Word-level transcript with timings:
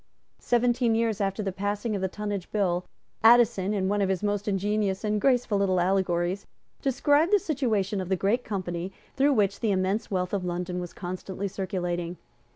Seventeen 0.39 0.95
years 0.95 1.21
after 1.21 1.43
the 1.43 1.51
passing 1.51 1.95
of 1.95 2.01
the 2.01 2.07
Tonnage 2.07 2.51
Bill, 2.51 2.83
Addison, 3.23 3.71
in 3.71 3.87
one 3.87 4.01
of 4.01 4.09
his 4.09 4.23
most 4.23 4.47
ingenious 4.47 5.03
and 5.03 5.21
graceful 5.21 5.59
little 5.59 5.79
allegories, 5.79 6.47
described 6.81 7.31
the 7.31 7.37
situation 7.37 8.01
of 8.01 8.09
the 8.09 8.15
great 8.15 8.43
Company 8.43 8.91
through 9.15 9.33
which 9.33 9.59
the 9.59 9.69
immense 9.69 10.09
wealth 10.09 10.33
of 10.33 10.43
London 10.43 10.79
was 10.79 10.91
constantly 10.91 11.47
circulating. 11.47 12.17